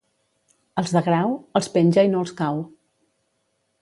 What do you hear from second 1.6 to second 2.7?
els penja i no els cau.